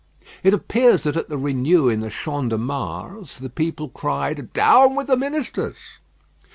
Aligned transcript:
It 0.41 0.51
appears 0.51 1.03
that 1.03 1.15
at 1.15 1.29
the 1.29 1.37
review 1.37 1.87
in 1.87 1.99
the 1.99 2.09
Champ 2.09 2.49
de 2.49 2.57
Mars, 2.57 3.37
the 3.37 3.51
people 3.51 3.87
cried, 3.89 4.51
'Down 4.51 4.95
with 4.95 5.05
the 5.05 5.15
ministers!' 5.15 5.99